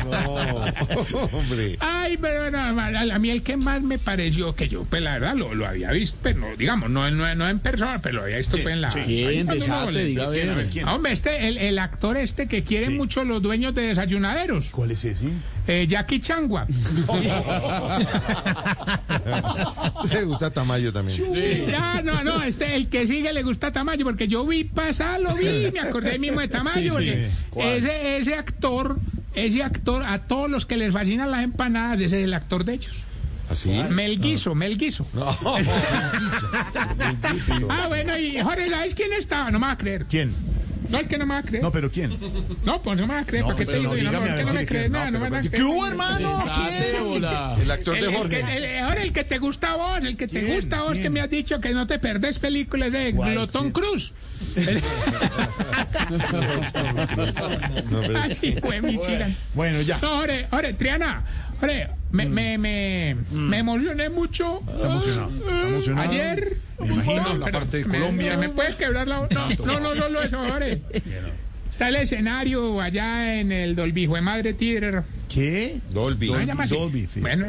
No, 0.04 1.24
hombre. 1.32 1.76
ay, 1.80 2.16
pero 2.16 2.50
no, 2.50 2.58
a, 2.58 3.18
mí 3.18 3.30
el 3.30 3.42
que 3.42 3.56
más 3.56 3.82
me 3.82 3.98
pareció, 3.98 4.54
que 4.54 4.68
yo, 4.68 4.84
pues 4.84 5.02
la 5.02 5.14
verdad, 5.14 5.34
lo, 5.34 5.54
lo 5.54 5.66
había 5.66 5.90
visto, 5.90 6.18
pero 6.22 6.38
no, 6.40 6.56
digamos, 6.56 6.90
no, 6.90 7.10
no, 7.10 7.34
no 7.34 7.48
en 7.48 7.58
persona, 7.58 8.00
pero 8.00 8.16
lo 8.16 8.22
había 8.22 8.38
visto 8.38 8.56
pues, 8.62 8.74
en 8.74 8.80
la... 8.80 8.88
¿Quién? 8.90 9.46
Desate, 9.46 10.04
diga. 10.04 10.30
¿Quién? 10.30 10.88
Ah, 10.88 10.94
Hombre, 10.94 11.12
este, 11.12 11.48
el, 11.48 11.58
el 11.58 11.78
actor 11.78 12.16
este 12.16 12.46
que 12.48 12.64
quiere 12.64 12.90
mucho 12.90 13.24
los 13.24 13.42
dueños 13.42 13.74
de 13.74 13.82
desayunaderos. 13.88 14.66
¿Cuál 14.70 14.90
es 14.92 15.04
ese? 15.04 15.26
Eh, 15.66 15.86
Jackie 15.88 16.20
Changua. 16.20 16.66
Se 20.06 20.24
gusta 20.24 20.50
Tamayo 20.50 20.92
también. 20.92 21.66
Ya, 21.66 22.02
no, 22.02 22.22
no, 22.22 22.42
este, 22.42 22.76
el 22.76 22.88
que 22.88 23.06
sigue 23.06 23.32
le 23.32 23.42
gusta 23.42 23.72
Tamayo, 23.72 24.04
porque 24.04 24.28
yo 24.28 24.46
vi 24.46 24.64
pasar, 24.64 25.20
lo 25.20 25.34
vi, 25.34 25.70
me 25.72 25.80
acordé 25.80 26.18
mismo 26.18 26.40
de 26.40 26.48
Tamayo, 26.48 26.94
porque 26.94 27.28
ese, 27.76 28.18
ese 28.18 28.34
actor, 28.34 28.98
ese 29.34 29.62
actor, 29.62 30.04
a 30.04 30.18
todos 30.18 30.50
los 30.50 30.66
que 30.66 30.76
les 30.76 30.92
fascinan 30.92 31.30
las 31.30 31.44
empanadas, 31.44 32.00
ese 32.00 32.18
es 32.18 32.24
el 32.24 32.34
actor 32.34 32.64
de 32.64 32.74
ellos. 32.74 33.04
¿Así? 33.48 33.70
Mel 33.90 34.20
Guiso, 34.20 34.54
Mel 34.54 34.76
Guiso. 34.76 35.06
No. 35.14 35.34
Ah, 37.70 37.86
bueno, 37.88 38.18
y 38.18 38.38
Jorge, 38.40 38.68
¿sabes 38.68 38.94
quién 38.94 39.12
estaba? 39.14 39.50
No 39.50 39.58
me 39.58 39.66
va 39.66 39.72
a 39.72 39.78
creer. 39.78 40.04
¿Quién? 40.06 40.34
No, 40.88 40.98
es 40.98 41.06
que 41.08 41.16
no 41.18 41.26
me 41.26 41.34
va 41.34 41.40
a 41.40 41.42
creer. 41.42 41.62
No, 41.62 41.70
pero 41.70 41.90
¿quién? 41.90 42.16
No, 42.64 42.82
pues 42.82 43.00
no 43.00 43.06
me 43.06 43.14
va 43.14 43.20
a 43.20 43.24
creer. 43.24 43.44
¿Para 43.44 43.56
qué 43.56 43.64
te 43.66 43.72
pero 43.72 43.80
digo? 43.80 43.96
yo? 43.96 44.02
No, 44.04 44.10
dígame, 44.10 44.28
no, 44.28 44.34
a 44.34 44.40
es 44.40 44.44
que 44.44 44.44
ver 44.44 44.44
no 44.44 44.50
si 44.52 44.56
me 44.58 44.66
crees 44.66 44.80
creo. 44.82 44.92
nada, 44.92 45.10
no 45.10 45.18
me 45.18 45.24
No, 45.24 45.30
van 45.30 45.34
a 45.34 45.42
pero 45.42 45.50
creer. 45.50 45.62
¿Qué 45.62 45.62
hubo, 45.74 45.86
hermano? 45.86 46.44
Hola. 47.14 47.56
El 47.60 47.70
actor 47.70 47.94
de 47.94 48.00
El, 48.00 48.06
el 48.08 48.14
Jorge. 48.14 48.78
ahora 48.80 49.02
el 49.02 49.12
que 49.12 49.24
te 49.24 49.38
gusta 49.38 49.72
a 49.72 49.76
vos, 49.76 49.98
el 50.02 50.16
que 50.16 50.28
te 50.28 50.40
¿Quién? 50.40 50.56
gusta 50.56 50.78
a 50.78 50.82
vos, 50.82 50.92
que 50.94 51.00
¿Quién? 51.00 51.12
me 51.12 51.20
has 51.20 51.30
dicho 51.30 51.60
que 51.60 51.72
no 51.72 51.86
te 51.86 51.98
perdés 51.98 52.38
películas 52.38 52.92
de. 52.92 53.12
Glotón. 53.12 53.70
Cruz. 53.72 54.12
No, 57.90 58.00
pero 58.00 58.18
es- 58.18 58.32
Así 58.32 58.54
fue 58.60 58.80
mi 58.82 58.98
chica. 58.98 59.28
Bueno, 59.54 59.80
ya. 59.82 59.98
No, 59.98 60.18
ore, 60.18 60.46
ore, 60.50 60.72
Triana, 60.74 61.24
ore, 61.62 61.88
me, 62.10 62.26
me, 62.26 62.58
me, 62.58 63.16
me 63.30 63.58
emocioné 63.58 64.08
mucho 64.10 64.60
Está 64.66 64.86
emocionado. 64.86 65.30
Está 65.38 65.68
emocionado. 65.68 66.10
ayer. 66.10 66.56
Me 66.80 66.86
imagino, 66.86 67.34
la 67.38 67.50
parte 67.50 67.78
de 67.78 67.84
me- 67.84 67.98
Colombia. 67.98 68.36
¿Me 68.36 68.48
puedes 68.48 68.74
quebrar 68.74 69.06
la 69.06 69.28
No, 69.30 69.66
no, 69.66 69.80
no, 69.80 69.94
solo 69.94 70.20
eso. 70.20 70.78
Está 71.72 71.88
el 71.88 71.96
escenario 71.96 72.80
allá 72.80 73.40
en 73.40 73.50
el 73.50 73.74
Dolby 73.74 74.06
Jue 74.06 74.20
Madre 74.20 74.54
Theater. 74.54 75.02
¿Qué? 75.28 75.80
Dolby. 75.90 76.30
¿No 76.30 76.66
se? 76.68 76.74
Dolby, 76.74 77.08
sí. 77.12 77.20
Bueno, 77.20 77.46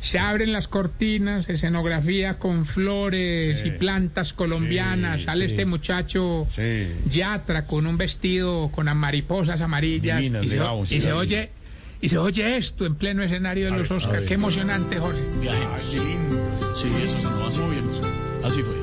se 0.00 0.18
abren 0.18 0.52
las 0.52 0.66
cortinas, 0.66 1.46
escenografía 1.50 2.38
con 2.38 2.64
flores 2.64 3.66
y 3.66 3.72
plantas 3.72 4.32
colombianas. 4.32 5.18
Sí, 5.20 5.24
Sale 5.26 5.44
sí. 5.46 5.50
este 5.50 5.66
muchacho 5.66 6.46
Sí. 6.54 6.86
Yatra 7.10 7.64
con 7.66 7.86
un 7.86 7.98
vestido 7.98 8.70
con 8.72 8.86
mariposas 8.96 9.60
amarillas. 9.60 10.18
Divinas, 10.20 10.44
y 10.44 10.48
se, 10.48 10.54
de 10.56 11.00
se 11.02 11.12
oye. 11.12 11.50
Y 12.00 12.08
se 12.08 12.16
oye 12.18 12.56
esto 12.56 12.86
en 12.86 12.94
pleno 12.94 13.22
escenario 13.22 13.66
de 13.66 13.72
los 13.72 13.90
Oscars. 13.90 14.26
Qué 14.26 14.34
emocionante, 14.34 14.96
Jorge. 14.98 15.20
Qué 15.42 15.96
lindo. 15.98 16.74
Sí, 16.76 16.88
eso 17.02 17.20
sonó 17.20 17.46
así. 17.46 17.60
Así 18.46 18.62
fue. 18.62 18.74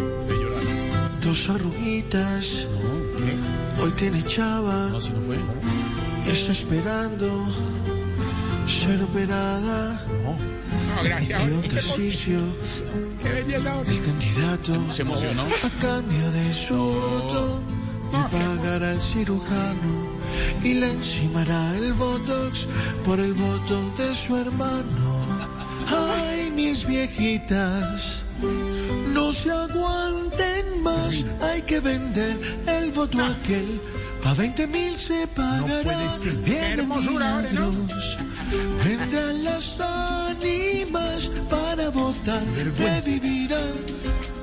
Dos 1.22 1.50
arruguitas, 1.50 2.68
hoy 3.82 3.92
tiene 3.92 4.22
chava, 4.24 4.90
No, 4.92 4.98
así 4.98 5.12
no 5.12 5.22
fue. 5.22 5.38
está 6.28 6.52
esperando 6.52 7.48
ser 8.68 9.02
operada. 9.04 10.06
No, 10.24 11.04
gracias, 11.04 11.42
qué 11.44 11.76
belleza, 11.76 12.32
Jorge. 13.22 13.92
el 13.92 14.02
candidato, 14.06 14.94
Se 14.94 15.02
emocionó. 15.04 15.44
a 15.44 15.70
cambio 15.82 16.32
de 16.32 16.54
su 16.54 16.76
voto, 16.76 17.62
le 18.12 18.38
pagará 18.38 18.92
al 18.92 19.00
cirujano 19.00 19.94
y 20.62 20.74
le 20.76 20.92
encimará 20.92 21.76
el 21.78 21.94
botox 21.94 22.68
por 23.06 23.20
el 23.22 23.34
voto 23.34 23.92
de 23.98 24.14
su 24.14 24.36
hermano. 24.36 25.24
Ay, 25.88 26.52
mis 26.52 26.86
viejitas, 26.86 28.24
no 29.14 29.32
se 29.32 29.52
aguanten 29.52 30.82
más, 30.84 31.26
hay 31.42 31.62
que 31.64 31.80
vender 31.80 32.38
el 32.68 32.92
voto 32.92 33.22
a 33.22 33.30
aquel. 33.30 33.80
A 34.26 34.34
20 34.34 34.68
mil 34.68 34.96
se 34.96 35.28
pagará, 35.28 36.00
vienen 36.46 36.80
hermosura 36.80 37.36
ahora, 37.36 37.52
¿no? 37.52 37.72
Vendrán 38.84 39.44
las 39.44 39.80
ánimas 39.82 41.30
para 41.50 41.90
votar, 41.90 42.44
revivirán. 42.78 43.74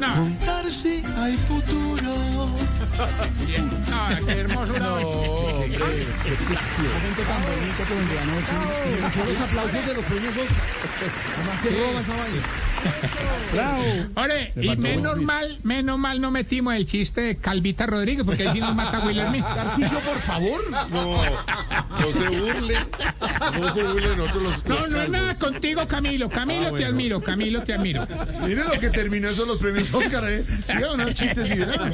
No, 0.00 0.14
Contar 0.14 0.68
si 0.68 1.02
hay 1.16 1.36
futuro. 1.48 2.48
bien. 3.46 3.70
No, 3.88 4.26
qué 4.26 4.32
hermosura. 4.40 4.88
Los 9.26 9.40
aplausos 9.40 9.86
de 9.86 9.94
los 9.94 10.04
premios 10.04 10.36
Oscar. 10.36 11.62
se 11.62 11.70
roba 11.70 12.00
esa 12.00 12.16
vaina. 12.16 12.42
Bravo. 13.52 13.82
Ore, 14.16 14.52
y 14.60 14.76
menos 14.76 15.16
mal, 15.16 15.58
menos 15.64 15.98
mal 15.98 16.20
no 16.20 16.30
metimos 16.30 16.74
el 16.74 16.86
chiste 16.86 17.20
de 17.20 17.36
Calvita 17.36 17.86
Rodríguez, 17.86 18.24
porque 18.24 18.46
ahí 18.46 18.54
sí 18.54 18.60
nos 18.60 18.74
mata 18.74 19.00
Will 19.00 19.20
Smith. 19.26 19.44
Tarcisio, 19.44 19.98
por 20.00 20.18
favor. 20.20 20.60
No, 20.90 21.22
no 22.00 22.12
se 22.12 22.28
burle. 22.28 22.74
No 23.60 23.72
se 23.74 23.82
burle 23.84 24.16
nosotros 24.16 24.42
los. 24.44 24.64
No, 24.66 24.74
los 24.76 24.88
no 24.88 24.96
es 24.96 25.04
calvos. 25.04 25.10
nada 25.10 25.34
contigo, 25.34 25.88
Camilo. 25.88 26.28
Camilo, 26.28 26.60
Ah, 26.60 26.64
te 26.66 26.70
bueno. 26.70 26.86
admiro. 26.88 27.20
Camilo, 27.22 27.62
te 27.64 27.74
admiro. 27.74 28.06
Miren 28.46 28.68
lo 28.68 28.78
que 28.80 28.90
terminó 28.90 29.28
eso 29.28 29.44
los 29.46 29.58
premios 29.58 29.92
Oscar, 29.92 30.24
¿eh? 30.28 30.44
Sí, 30.66 30.76
unos 30.94 31.14
chistes 31.14 31.50
y 31.50 31.58
verán. 31.58 31.90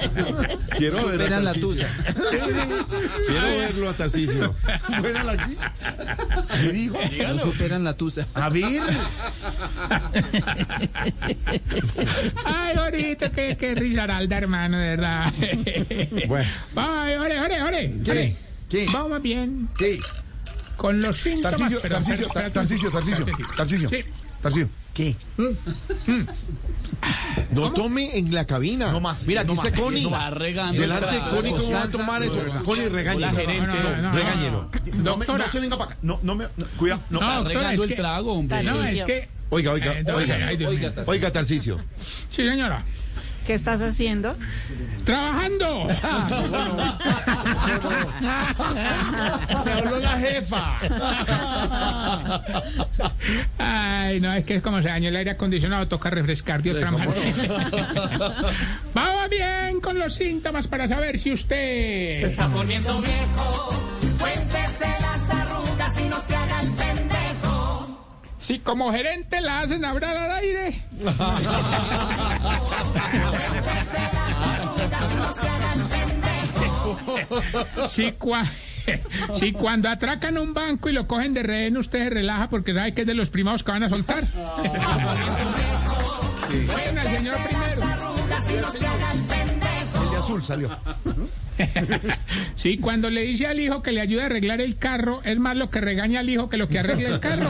Quiero 0.77 1.07
ver 1.07 1.33
a 1.35 1.41
la 1.41 1.55
tuya. 1.55 1.89
Quiero 3.27 3.47
verlo 3.59 3.89
a 3.89 3.93
Tarcisio. 3.95 4.55
Véanla 5.03 5.33
aquí. 5.33 5.57
¿Qué 6.61 6.73
dijo? 6.73 6.99
No 7.29 7.39
superan 7.39 7.85
la 7.85 7.97
tusa. 7.97 8.27
A 8.35 8.49
ver. 8.51 8.83
Ay, 12.45 12.77
ahorita, 12.77 13.31
qué, 13.31 13.57
qué 13.59 13.75
risaralda, 13.75 14.39
hermano, 14.39 14.79
de 14.79 14.97
verdad. 14.97 15.33
Bueno. 16.29 16.49
Ay, 16.77 17.15
ore, 17.17 17.41
ore, 17.41 17.63
ore. 17.63 17.95
¿Qué? 18.05 18.37
¿Qué? 18.69 18.87
Vamos 18.93 19.23
bien. 19.23 19.69
¿Qué? 19.79 19.99
Con 20.77 21.01
los 21.01 21.17
síntomas. 21.17 21.59
Tarcisio, 21.59 21.81
Perdón, 21.81 22.03
Tarcisio, 22.05 22.33
perdón, 22.33 22.53
Tarcisio, 22.53 22.91
perdón. 22.91 23.07
Tarcisio, 23.07 23.47
Tarcisio. 23.57 23.89
Sí. 23.89 24.05
Tarcisio. 24.43 24.69
¿Qué? 24.93 25.17
No 27.53 27.73
tome 27.73 28.17
en 28.19 28.35
la 28.35 28.45
cabina. 28.47 28.91
No 28.93 29.01
más, 29.01 29.27
Mira, 29.27 29.43
aquí 29.43 29.49
no 29.49 29.55
está 29.55 29.71
más, 29.71 29.81
Connie. 29.81 30.11
no 30.11 30.31
regando. 30.31 30.81
Delante 30.81 31.19
Connie, 31.31 31.53
¿cómo 31.53 31.71
va 31.73 31.83
a 31.83 31.89
tomar 31.89 32.23
eso? 32.23 32.43
Connie, 32.65 32.89
regáñelo. 32.89 33.33
No, 33.33 33.67
no, 33.67 33.83
no, 33.97 34.03
no, 34.03 34.13
Regáñelo. 34.13 34.71
No, 34.95 35.17
me, 35.17 35.27
no 35.27 35.49
se 35.49 35.61
venga 35.61 35.77
para 35.79 35.91
acá. 35.93 35.99
No, 36.03 36.19
no 36.23 36.35
me. 36.35 36.45
no, 36.57 36.67
cuidado. 36.79 37.01
No. 37.11 37.21
No, 37.21 37.27
Está 37.39 37.49
regando 37.49 37.73
es 37.73 37.81
el 37.83 37.89
que- 37.89 37.95
trago, 38.01 38.33
hombre. 38.33 38.63
No, 38.63 38.83
es 38.85 39.03
que. 39.05 39.29
Oiga, 39.51 39.73
oiga, 39.73 39.99
Eh, 39.99 40.05
no, 40.05 40.15
oiga. 40.17 40.37
Dios 40.55 40.75
mío. 40.75 40.93
Oiga, 41.07 41.31
Tarcisio. 41.31 41.81
Sí, 42.31 42.43
señora. 42.47 42.85
¿Qué 43.47 43.55
estás 43.55 43.81
haciendo? 43.81 44.37
¡Trabajando! 45.05 45.87
Me 49.65 49.73
habló 49.73 49.99
la 50.01 50.19
jefa. 50.19 50.79
Ay, 53.57 54.21
no, 54.21 54.33
es 54.33 54.45
que 54.45 54.57
es 54.57 54.63
como 54.63 54.83
se 54.83 54.89
dañó 54.89 55.11
el 55.11 55.17
aire 55.17 55.31
acondicionado, 55.31 55.87
toca 55.87 56.11
refrescar 56.11 56.61
de 56.61 56.73
otra 56.73 56.91
manera. 56.91 57.13
Vamos 58.95 59.31
bien 59.31 59.81
con 59.81 59.97
los 59.97 60.13
síntomas 60.13 60.67
para 60.67 60.89
saber 60.89 61.17
si 61.21 61.33
usted... 61.33 62.25
está 62.25 62.49
poniendo 62.49 63.01
viejo. 63.01 63.81
Cuéntese 64.19 64.89
las 65.01 65.31
arrugas 65.31 66.01
y 66.01 66.09
no 66.09 66.21
se 66.21 66.35
haga 66.35 66.61
el 66.63 66.71
pendejo. 66.73 67.06
Si 68.47 68.61
como 68.61 68.93
gerente 68.93 69.41
la 69.41 69.61
hacen 69.63 69.85
hablar 69.85 70.17
al 70.17 70.31
aire. 70.37 70.81
Si, 77.89 78.13
cua- 78.13 78.49
si 79.39 79.53
cuando 79.53 79.89
atracan 79.89 80.39
un 80.39 80.55
banco 80.55 80.89
y 80.89 80.93
lo 80.93 81.07
cogen 81.07 81.35
de 81.35 81.43
rehén, 81.43 81.77
usted 81.77 82.05
se 82.05 82.11
relaja 82.11 82.49
porque 82.49 82.73
sabe 82.75 82.95
que 82.95 83.01
es 83.03 83.07
de 83.07 83.15
los 83.15 83.31
primados 83.31 83.63
que 83.65 83.73
van 83.73 83.83
a 83.83 83.89
soltar. 83.89 84.25
Bueno, 86.49 87.01
el 87.03 87.17
señor 87.17 87.37
primero. 87.49 87.83
Azul 90.27 90.43
salió. 90.45 90.69
Sí, 92.57 92.77
cuando 92.77 93.09
le 93.09 93.23
dice 93.23 93.47
al 93.47 93.59
hijo 93.59 93.83
que 93.83 93.91
le 93.93 94.03
ayude 94.03 94.23
a 94.23 94.27
arreglar 94.27 94.61
el 94.61 94.77
carro, 94.77 95.23
es 95.25 95.39
más 95.39 95.57
lo 95.57 95.71
que 95.71 95.81
regaña 95.81 96.21
al 96.21 96.29
hijo 96.29 96.51
que 96.51 96.59
lo 96.59 96.69
que 96.69 96.81
arregla 96.81 97.09
el 97.09 97.21
carro. 97.21 97.49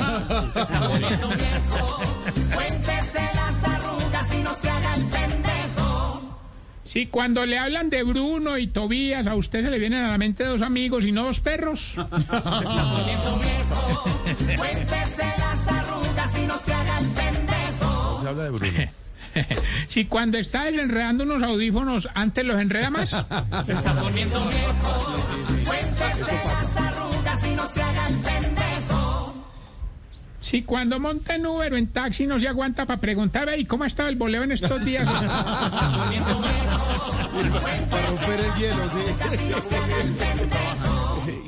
Sí, 6.84 7.06
cuando 7.06 7.46
le 7.46 7.58
hablan 7.58 7.90
de 7.90 8.04
Bruno 8.04 8.58
y 8.58 8.68
Tobías, 8.68 9.26
a 9.26 9.34
usted 9.34 9.64
se 9.64 9.70
le 9.70 9.78
vienen 9.80 10.04
a 10.04 10.10
la 10.12 10.18
mente 10.18 10.44
dos 10.44 10.62
amigos 10.62 11.04
y 11.04 11.10
no 11.10 11.24
dos 11.24 11.40
perros. 11.40 11.94
Cuéntese 14.56 15.24
las 15.38 15.68
arrugas 15.68 16.38
y 16.38 16.46
no 16.46 16.58
se 16.58 16.72
haga 16.72 16.98
el 16.98 17.06
pendejo. 17.06 18.20
Se 18.22 18.28
habla 18.28 18.44
de 18.44 18.50
Bruno. 18.50 19.05
Si 19.88 20.04
cuando 20.06 20.38
está 20.38 20.64
desenredando 20.64 21.24
unos 21.24 21.42
audífonos, 21.42 22.08
antes 22.14 22.44
los 22.44 22.60
enreda 22.60 22.90
más. 22.90 23.10
Se 23.64 23.72
está 23.72 23.94
poniendo 24.00 24.40
viejo. 24.48 25.16
Cuéntese 25.64 26.40
las 26.44 26.76
arrugas 26.76 27.46
y 27.46 27.50
no 27.56 27.66
se 27.66 27.82
haga 27.82 28.06
el 28.08 28.14
pendejo. 28.16 29.44
Si 30.40 30.62
cuando 30.62 31.00
monta 31.00 31.34
en 31.34 31.44
Uber 31.46 31.72
o 31.72 31.76
en 31.76 31.88
taxi 31.88 32.26
no 32.26 32.38
se 32.38 32.46
aguanta 32.46 32.86
para 32.86 33.00
preguntar, 33.00 33.48
¿y 33.58 33.64
cómo 33.64 33.82
ha 33.84 33.88
estado 33.88 34.08
el 34.08 34.16
boleo 34.16 34.44
en 34.44 34.52
estos 34.52 34.84
días? 34.84 35.04
Para 35.10 35.26
romper 38.06 38.40
el 38.40 38.54
hielo, 38.54 38.90
sí. 38.90 39.00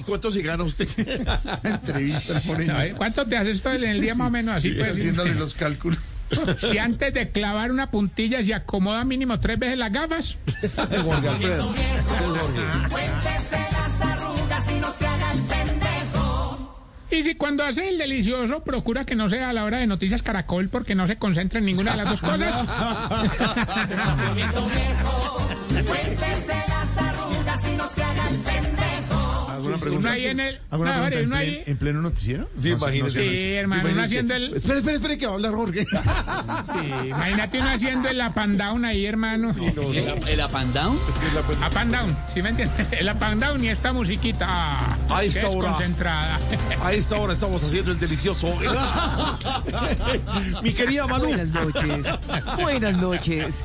¿cuánto 0.05 0.31
se 0.33 0.43
gana 0.43 0.65
usted? 0.65 0.89
Entrevista 1.63 2.43
Moreno. 2.47 2.73
No. 2.73 2.97
¿Cuánto 2.97 3.25
te 3.27 3.37
haces 3.37 3.57
esto 3.57 3.73
en 3.73 3.85
el 3.85 4.01
día 4.01 4.15
más 4.15 4.29
o 4.29 4.31
menos 4.31 4.57
así? 4.57 4.71
pues? 4.71 4.93
Haciéndole 4.93 5.35
los 5.35 5.55
cálculos. 5.55 5.99
Si 6.59 6.79
antes 6.79 7.15
de 7.15 7.31
clavar 7.31 7.71
una 7.71 7.91
puntilla 7.91 8.45
se 8.45 8.55
acomoda 8.55 9.05
mínimo 9.05 9.41
tres 9.41 9.59
veces 9.59 9.79
las 9.79 9.93
gafas. 9.93 10.37
Jorge 11.03 11.29
Alfredo. 11.29 11.75
Cuéntese 12.91 13.59
las 13.73 14.01
arrugas 14.01 14.73
y 14.73 14.81
no 14.81 14.93
se 14.93 15.07
haga 15.07 15.33
el 15.33 15.41
pendejo. 15.41 15.79
Y 17.11 17.23
si 17.23 17.35
cuando 17.37 17.65
hace 17.65 17.89
el 17.89 17.97
delicioso, 17.97 18.63
procura 18.63 19.05
que 19.05 19.15
no 19.15 19.31
sea 19.31 19.49
a 19.49 19.53
la 19.55 19.65
hora 19.65 19.79
de 19.79 19.87
Noticias 19.87 20.23
Caracol 20.23 20.69
porque 20.69 20.95
no 20.95 21.07
se 21.07 21.17
concentra 21.17 21.59
en 21.59 21.65
ninguna 21.65 21.93
de 21.93 21.97
las 21.97 22.11
dos 22.11 22.21
cosas. 22.21 22.55
Se 23.89 23.95
está 23.95 24.17
poniendo 24.17 24.67
viejo. 24.67 25.37
Cuéntese 25.87 26.55
las 26.69 26.99
arrugas 26.99 27.69
y 27.69 27.77
no 27.77 27.89
se 27.89 28.03
haga 28.03 28.29
el 28.29 28.37
pendejo. 28.37 28.88
¿Alguna 29.75 29.79
pregunta? 29.81 30.11
ahí 30.13 30.27
en 30.27 30.41
el... 30.41 30.59
¿Alguna 30.71 30.97
no, 30.97 31.03
pregunta 31.07 31.19
en, 31.21 31.27
uno 31.27 31.37
plen- 31.37 31.39
ahí... 31.41 31.63
en 31.67 31.77
pleno 31.77 32.03
noticiero? 32.03 32.51
Sí, 32.59 32.71
No 32.71 32.77
imagínese. 32.77 33.31
Sí, 33.31 33.53
hermano, 33.55 33.89
uno 33.91 34.03
haciendo 34.03 34.35
el... 34.35 34.55
Espere, 34.55 34.79
espere, 34.79 34.97
espere, 34.97 35.19
que 35.19 35.27
va 35.27 35.33
a 35.33 35.35
hablar 35.37 35.53
Jorge. 35.55 35.85
Sí, 35.87 37.07
imagínate 37.09 37.61
uno 37.61 37.71
haciendo 37.71 38.09
el 38.09 38.19
up 38.21 38.39
and 38.39 38.59
down 38.59 38.85
ahí, 38.85 39.07
hermano. 39.07 39.51
¿El, 39.51 40.29
el 40.29 40.41
up 40.45 40.57
and 40.57 40.73
down? 40.75 40.97
Up 40.97 41.77
and 41.79 41.93
down, 41.93 42.17
¿sí 42.35 42.43
me 42.43 42.51
entiendes? 42.51 42.87
El 42.93 43.09
up 43.09 43.23
and 43.23 43.43
down 43.43 43.65
y 43.65 43.69
esta 43.69 43.93
musiquita. 43.93 44.98
A 45.11 45.25
esta 45.25 45.49
hora. 45.49 45.77
A 46.83 46.93
esta 46.93 47.17
hora 47.17 47.33
estamos 47.33 47.63
haciendo 47.65 47.91
el 47.93 47.99
delicioso. 47.99 48.55
Mi 50.63 50.73
querida 50.73 51.07
Manu. 51.07 51.27
Buenas 51.27 51.49
noches. 51.49 52.07
Buenas 52.61 52.97
noches. 52.99 53.65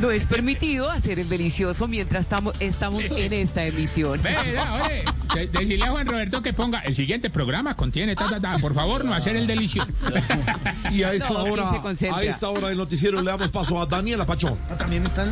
No 0.00 0.10
es 0.10 0.26
permitido 0.26 0.90
hacer 0.90 1.18
el 1.18 1.28
delicioso 1.28 1.86
mientras 1.88 2.22
estamos, 2.22 2.54
estamos 2.60 3.04
en 3.04 3.32
esta 3.32 3.64
emisión. 3.64 4.20
Ve, 4.22 4.34
ya, 4.54 4.74
oye, 4.74 5.04
de- 5.34 5.46
decirle 5.46 5.84
a 5.84 5.90
Juan 5.92 6.06
Roberto 6.06 6.42
que 6.42 6.52
ponga 6.52 6.80
el 6.80 6.94
siguiente 6.96 7.30
programa 7.30 7.76
contiene 7.76 8.14
ta, 8.16 8.28
ta, 8.28 8.40
ta. 8.40 8.58
Por 8.58 8.74
favor, 8.74 9.04
no 9.04 9.14
hacer 9.14 9.36
el 9.36 9.46
delicioso. 9.46 9.88
Y 10.90 11.02
a 11.04 11.12
esta 11.12 11.28
No, 11.30 11.44
¿quién 11.44 11.52
hora, 11.60 12.16
a 12.16 12.22
esta 12.24 12.48
hora 12.48 12.68
del 12.68 12.76
noticiero 12.78 13.20
le 13.22 13.30
damos 13.30 13.50
paso 13.50 13.80
a 13.80 13.86
Daniela 13.86 14.26
Pachón. 14.26 14.58
Ah, 14.70 14.76
También 14.76 15.06
están. 15.06 15.30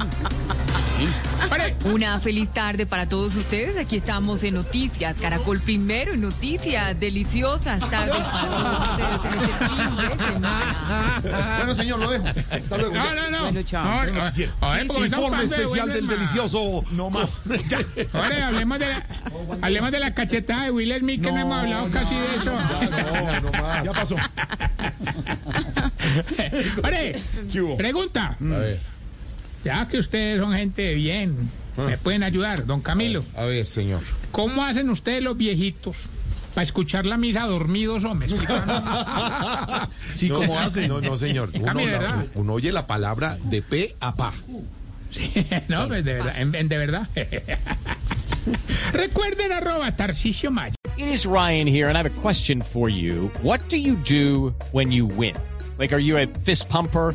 Una 1.84 2.18
feliz 2.18 2.48
tarde 2.52 2.86
para 2.86 3.08
todos 3.08 3.34
ustedes. 3.36 3.76
Aquí 3.76 3.96
estamos 3.96 4.42
en 4.44 4.54
Noticias 4.54 5.16
Caracol 5.20 5.60
Primero, 5.60 6.14
en 6.14 6.20
Noticias 6.20 6.98
Deliciosas 6.98 7.80
tardes 7.90 8.16
para 8.16 8.48
todos 8.48 8.90
ustedes 8.90 9.24
en 9.24 9.42
este 9.50 9.64
fin 9.66 9.96
de 9.96 10.24
semana. 10.24 11.22
Bueno, 11.58 11.74
señor, 11.74 11.98
lo 12.00 12.10
dejo. 12.10 12.26
Hasta 12.26 12.76
luego. 12.76 12.94
no, 12.94 13.14
no, 13.14 13.30
no. 13.30 13.42
Bueno, 13.44 13.62
chao. 13.62 13.84
No, 13.84 14.04
no, 14.06 14.12
porque 14.88 15.04
estamos 15.04 15.32
Informe 15.32 15.44
especial 15.44 15.88
del 15.88 16.06
delicioso. 16.06 16.84
No 16.92 17.10
más. 17.10 17.42
Ahora 18.12 18.48
hablemos 18.48 18.78
de 18.78 18.88
la, 18.88 19.06
hablemos 19.62 19.90
de 19.92 19.98
la 20.00 20.14
cachetada 20.14 20.64
de 20.64 20.70
Will 20.70 20.94
Smith, 20.98 21.22
que 21.22 21.32
no, 21.32 21.38
hemos 21.38 21.58
hablado 21.58 21.90
casi 21.90 22.14
de 22.14 22.36
eso. 22.36 22.52
Ya, 22.52 23.40
no, 23.40 23.50
no 23.50 23.52
más. 23.52 23.84
Ya 23.84 23.92
pasó. 23.92 24.16
Ore, 26.82 27.22
pregunta. 27.76 28.36
A 28.40 28.44
ver, 28.58 28.80
Ya 29.68 29.88
que 29.88 29.98
ustedes 29.98 30.40
son 30.40 30.52
gente 30.54 30.82
de 30.82 30.94
bien, 30.94 31.50
me 31.76 31.96
pueden 31.98 32.22
ayudar, 32.22 32.66
don 32.66 32.80
Camilo. 32.80 33.24
a 33.36 33.44
ver, 33.44 33.66
señor. 33.66 34.02
¿Cómo 34.32 34.64
hacen 34.64 34.90
ustedes 34.90 35.22
los 35.22 35.36
viejitos 35.36 35.96
para 36.54 36.64
escuchar 36.64 37.06
la 37.06 37.16
misa 37.16 37.46
dormidos 37.46 38.04
o 38.04 38.14
me 38.14 38.26
explican? 38.26 39.88
Sí, 40.14 40.28
no, 40.28 40.34
¿cómo 40.36 40.58
hacen? 40.58 40.88
No, 40.88 41.00
no, 41.00 41.16
señor. 41.16 41.50
Uno, 41.60 41.74
la- 41.86 42.26
uno 42.34 42.52
oye 42.54 42.72
la 42.72 42.86
palabra 42.86 43.38
de 43.44 43.62
pe 43.62 43.94
a 44.00 44.14
pa. 44.16 44.32
Sí, 45.10 45.30
no, 45.68 45.86
pues 45.88 46.04
de 46.04 46.14
verdad, 46.14 46.40
en- 46.40 46.54
en- 46.54 46.68
de 46.68 46.78
verdad. 46.78 47.08
Recuerden 48.92 49.52
arroba 49.52 49.94
Tarcisio 49.96 50.50
Maya. 50.50 50.74
It 50.96 51.06
is 51.08 51.26
Ryan 51.26 51.66
here, 51.68 51.88
and 51.88 51.96
I 51.96 52.02
have 52.02 52.06
a 52.06 52.20
question 52.22 52.62
for 52.62 52.88
you. 52.88 53.30
What 53.42 53.60
do 53.68 53.76
you 53.76 53.94
do 53.96 54.54
when 54.72 54.90
you 54.90 55.06
win? 55.06 55.34
Like, 55.78 55.92
are 55.94 56.00
you 56.00 56.16
a 56.18 56.26
fist 56.26 56.68
pumper? 56.68 57.14